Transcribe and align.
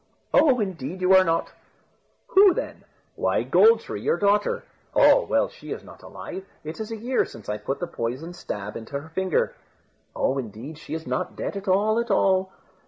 "Oh! 0.33 0.59
indeed 0.59 0.99
you 0.99 1.13
are 1.13 1.23
not." 1.23 1.51
"Who 2.29 2.55
then?" 2.55 2.85
"Why, 3.15 3.43
Gold 3.43 3.81
tree, 3.81 4.01
your 4.01 4.17
daughter." 4.17 4.63
"Oh! 4.95 5.27
well, 5.27 5.47
she 5.47 5.71
is 5.71 5.83
not 5.83 6.01
alive. 6.01 6.43
It 6.63 6.79
is 6.79 6.89
a 6.91 6.97
year 6.97 7.23
since 7.23 7.47
I 7.49 7.59
put 7.59 7.77
the 7.79 7.85
poisoned 7.85 8.35
stab 8.35 8.75
into 8.75 8.99
her 8.99 9.09
finger." 9.09 9.53
"Oh! 10.15 10.39
indeed 10.39 10.79
she 10.79 10.95
is 10.95 11.05
not 11.05 11.35
dead 11.35 11.55
at 11.55 11.67
all, 11.67 11.99
at 11.99 12.09
all." 12.09 12.51